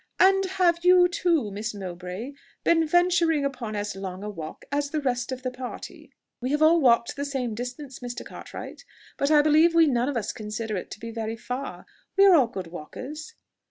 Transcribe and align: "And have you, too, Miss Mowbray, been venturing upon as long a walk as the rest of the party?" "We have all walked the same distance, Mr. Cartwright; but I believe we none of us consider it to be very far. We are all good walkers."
"And 0.19 0.45
have 0.45 0.83
you, 0.83 1.07
too, 1.07 1.51
Miss 1.51 1.75
Mowbray, 1.75 2.33
been 2.63 2.87
venturing 2.87 3.45
upon 3.45 3.75
as 3.75 3.95
long 3.95 4.23
a 4.23 4.31
walk 4.31 4.65
as 4.71 4.89
the 4.89 4.99
rest 4.99 5.31
of 5.31 5.43
the 5.43 5.51
party?" 5.51 6.11
"We 6.41 6.49
have 6.49 6.61
all 6.63 6.81
walked 6.81 7.15
the 7.15 7.23
same 7.23 7.53
distance, 7.53 7.99
Mr. 7.99 8.25
Cartwright; 8.25 8.83
but 9.17 9.29
I 9.29 9.43
believe 9.43 9.75
we 9.75 9.85
none 9.85 10.09
of 10.09 10.17
us 10.17 10.31
consider 10.33 10.75
it 10.75 10.89
to 10.89 10.99
be 10.99 11.11
very 11.11 11.35
far. 11.37 11.85
We 12.17 12.25
are 12.25 12.33
all 12.33 12.47
good 12.47 12.65
walkers." 12.65 13.35